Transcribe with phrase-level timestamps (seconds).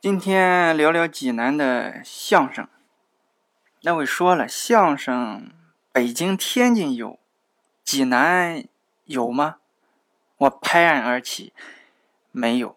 [0.00, 2.68] 今天聊聊济南的相声。
[3.80, 5.50] 那位说了，相声
[5.90, 7.18] 北京、天津有，
[7.82, 8.62] 济南
[9.06, 9.56] 有吗？
[10.36, 11.52] 我拍案而起，
[12.30, 12.76] 没有。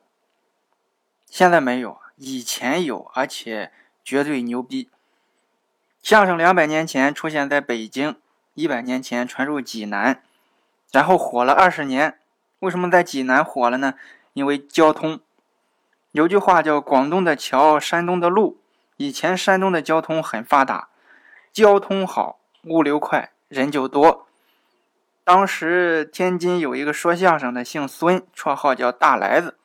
[1.28, 3.72] 现在没有，以前有，而且
[4.04, 4.90] 绝对牛逼。
[6.02, 8.16] 相声两百年前出现在北京，
[8.56, 10.24] 一百年前传入济南，
[10.92, 12.18] 然后火了二十年。
[12.62, 13.94] 为什么在济南火了呢？
[14.34, 15.20] 因为交通。
[16.12, 18.60] 有句话叫“广东的桥，山东的路”。
[18.98, 20.90] 以前山东的交通很发达，
[21.54, 24.28] 交通好，物流快，人就多。
[25.24, 29.58] 当时天津有一个说相声的，姓孙，绰号叫大来子。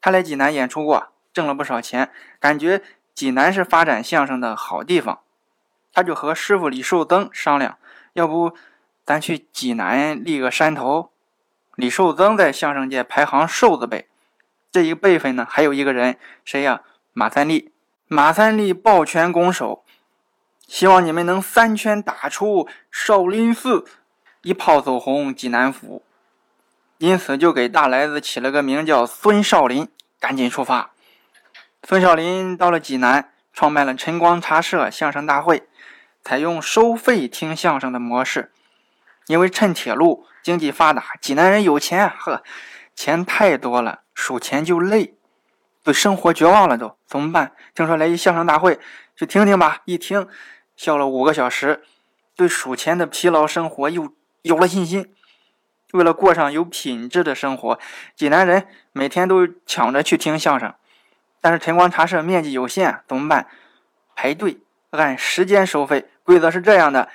[0.00, 2.10] 他来济南演出过，挣了不少钱，
[2.40, 2.82] 感觉
[3.14, 5.20] 济南是发展相声的好地方。
[5.92, 7.76] 他就和师傅李寿增商量，
[8.14, 8.56] 要不
[9.04, 11.10] 咱去济南立个山头。
[11.76, 14.08] 李寿增在相声界排行瘦字辈。
[14.72, 16.80] 这一辈分呢，还有一个人，谁呀？
[17.12, 17.72] 马三立。
[18.08, 19.84] 马三立抱拳拱手，
[20.66, 23.84] 希望你们能三拳打出少林寺，
[24.40, 26.02] 一炮走红济南府。
[26.96, 29.88] 因此就给大来子起了个名叫孙少林。
[30.18, 30.92] 赶紧出发。
[31.82, 35.68] 孙少林到了济南，创办了晨光茶社相声大会，
[36.22, 38.52] 采用收费听相声的模式。
[39.26, 42.44] 因为趁铁路经济发达，济南人有钱，呵，
[42.94, 44.01] 钱太多了。
[44.14, 45.14] 数钱就累，
[45.82, 47.52] 对生活绝望了，都怎么办？
[47.74, 48.78] 听说来一相声大会，
[49.16, 49.82] 去听听吧。
[49.84, 50.28] 一听，
[50.76, 51.82] 笑了五个小时，
[52.36, 55.12] 对数钱的疲劳生活又有了信心。
[55.92, 57.78] 为了过上有品质的生活，
[58.16, 60.72] 济南人每天都抢着去听相声。
[61.40, 63.48] 但是晨光茶社面积有限，怎么办？
[64.14, 64.58] 排队，
[64.90, 66.08] 按时间收费。
[66.22, 67.08] 规则是这样的。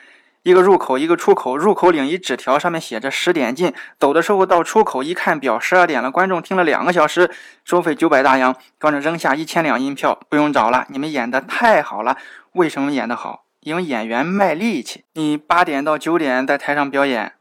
[0.47, 1.57] 一个入口，一个出口。
[1.57, 3.73] 入口领一纸条，上面写着十点进。
[3.99, 6.09] 走的时候到出口一看表，十二点了。
[6.09, 7.29] 观众听了两个小时，
[7.65, 8.55] 收费九百大洋。
[8.79, 10.85] 观众扔下一千两银票，不用找了。
[10.87, 12.15] 你们演的太好了。
[12.53, 13.43] 为什么演的好？
[13.59, 15.03] 因为演员卖力气。
[15.15, 17.33] 你八点到九点在台上表演，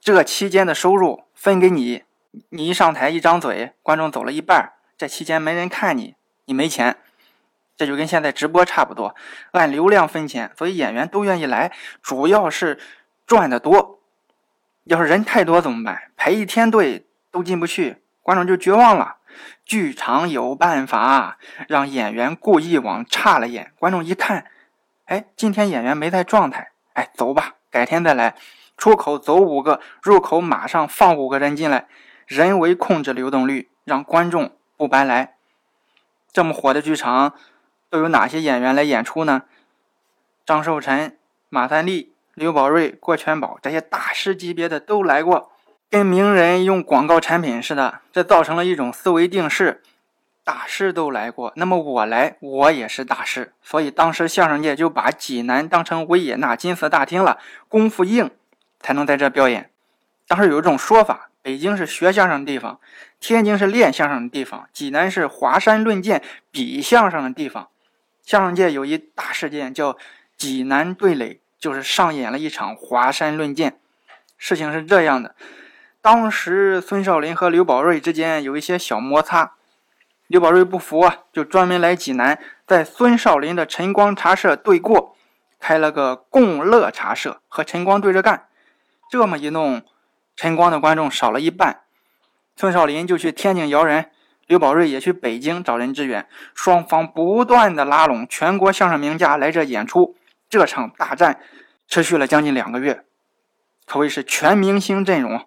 [0.00, 2.04] 这期间的收入分给你。
[2.50, 6.98] 你一上台一张嘴，观众走了一半，这期间没人看你，你没钱。
[7.82, 9.16] 这就跟现在直播差不多，
[9.50, 12.78] 按流量分钱，所以演员都愿意来，主要是
[13.26, 13.98] 赚的多。
[14.84, 16.12] 要是人太多怎么办？
[16.16, 19.16] 排一天队都进不去，观众就绝望了。
[19.64, 24.46] 剧场有办法，让演员故意往差了演，观众一看，
[25.06, 28.36] 哎，今天演员没在状态，哎，走吧，改天再来。
[28.76, 31.88] 出口走五个，入口马上放五个人进来，
[32.28, 35.34] 人为控制流动率，让观众不白来。
[36.32, 37.34] 这么火的剧场。
[37.92, 39.42] 都有哪些演员来演出呢？
[40.46, 41.18] 张寿臣、
[41.50, 45.52] 马三立、刘宝瑞、郭全宝这些大师级别的都来过，
[45.90, 49.82] 跟名人用广告产品似的，这造成了一种思维定式：
[50.42, 53.52] 大师都来过，那么我来，我也是大师。
[53.62, 57.36] 所以当时相声界就把济南当成维也纳金色大厅了，
[57.68, 58.30] 功夫硬
[58.80, 59.68] 才能在这表演。
[60.26, 62.80] 当时有一种说法：北京是学相声的地方，
[63.20, 67.68] 天津是练相声的地方，济南是华山论剑、比相声的地方。
[68.24, 69.98] 相声界有一大事件叫
[70.36, 73.78] 济南对垒，就是上演了一场华山论剑。
[74.38, 75.34] 事情是这样的，
[76.00, 79.54] 当时孙少林和刘宝瑞之间有一些小摩擦，
[80.26, 85.16] 刘宝瑞不服啊，就专门来济南，在孙少林的晨光茶社对过，
[85.60, 88.48] 开了个共乐茶社，和晨光对着干。
[89.10, 89.82] 这么一弄，
[90.34, 91.82] 晨光的观众少了一半，
[92.56, 94.10] 孙少林就去天津摇人。
[94.46, 100.16] 刘宝瑞也去北京找人支援，双方不断的拉拢全国相声名家来这演出。
[100.50, 101.40] 这场大战
[101.88, 103.04] 持续了将近两个月，
[103.86, 105.46] 可谓是全明星阵容，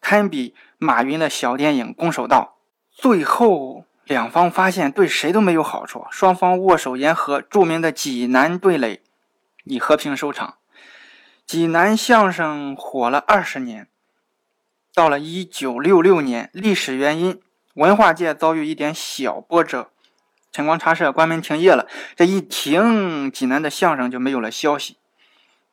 [0.00, 2.58] 堪比马云的小电影《攻守道》。
[3.02, 9.02] 最后两方发现对谁都没有好处，双方握手言和，著名的济南对垒
[9.64, 10.58] 以和平收场。
[11.44, 13.88] 济南相声火了二十年，
[14.94, 17.40] 到了一九六六年，历史原因。
[17.74, 19.90] 文化界遭遇一点小波折，
[20.52, 21.86] 晨光茶社关门停业了。
[22.16, 24.96] 这一停，济南的相声就没有了消息。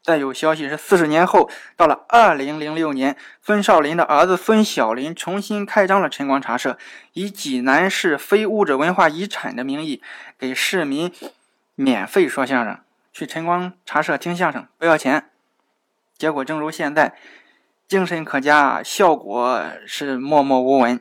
[0.03, 6.79] 再有消息是四十年后，到了二零零六年，孙少林的儿子孙小林重新开张了晨光茶社，
[7.13, 10.01] 以济南市非物质文化遗产的名义，
[10.39, 11.13] 给市民
[11.75, 12.79] 免费说相声，
[13.13, 15.29] 去晨光茶社听相声不要钱。
[16.17, 17.13] 结果正如现在，
[17.87, 20.99] 精神可嘉，效果是默默无闻。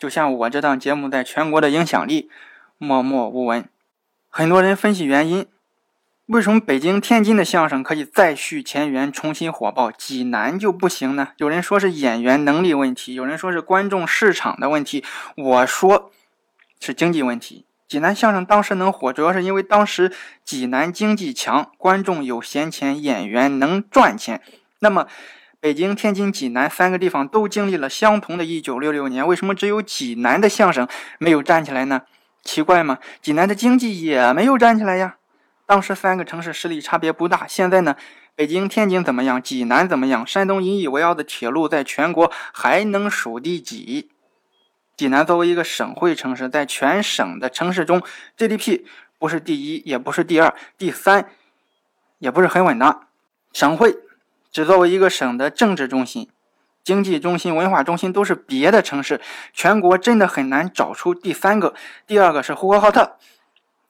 [0.00, 2.30] 就像我这档节目在全国的影响力
[2.78, 3.68] 默默无闻，
[4.30, 5.46] 很多人分析原因，
[6.24, 11.32] 为什么北京、天津的相声可以再续前缘、重新火爆，济南就不行呢？
[11.36, 15.04] 有人说是演员能力问题，有人说是观众市场的问题，
[15.36, 16.10] 我说
[16.80, 17.66] 是经济问题。
[17.86, 20.10] 济南相声当时能火，主要是因为当时
[20.42, 24.40] 济南经济强，观众有闲钱，演员能赚钱。
[24.78, 25.06] 那么，
[25.60, 32.00] 北京、天津、济南三个地方都经历了相同的1966年，为什么只有济南的相声没有站起来呢？
[32.42, 32.98] 奇怪吗？
[33.20, 35.16] 济南的经济也没有站起来呀。
[35.66, 37.94] 当时三个城市实力差别不大，现在呢，
[38.34, 39.42] 北京、天津怎么样？
[39.42, 40.26] 济南怎么样？
[40.26, 44.08] 山东引以为傲的铁路在全国还能数第几？
[44.96, 48.02] 济南作为一个省会城市，在全省的城市中
[48.38, 48.80] ，GDP
[49.18, 51.28] 不是第一，也不是第二，第三
[52.18, 53.06] 也不是很稳当。
[53.52, 53.94] 省会
[54.50, 56.28] 只作为一个省的政治中心、
[56.82, 59.20] 经济中心、文化中心，都是别的城市。
[59.52, 61.74] 全国真的很难找出第三个。
[62.06, 63.16] 第二个是呼和浩特。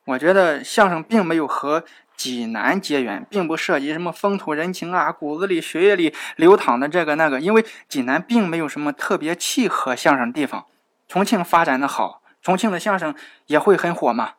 [0.04, 1.84] 我觉得相声并没有和
[2.16, 10.66] 济南结缘，并不涉及什么风土人情啊，骨子里、血液里流淌的这个那个，因为济南并没有什么特别契合相声地方。
[11.08, 13.14] 重庆发展的好，重庆的相声
[13.46, 14.32] 也会很火嘛？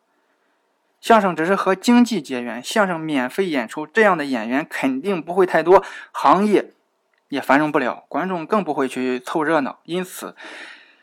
[1.01, 6.71] 相声只是和经济结缘，相声免费演出，这样的演员肯定不会太多，行业
[7.30, 9.80] 也繁荣不了，观众更不会去凑热闹。
[9.86, 10.36] 因此，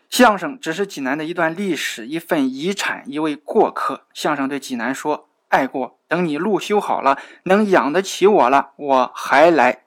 [0.09, 4.03] 相声只是济南的一段历史，一份遗产，一位过客。
[4.15, 9.81] 相声对济南说：“爱过，等你路修好了，能养得起我了，我还来。”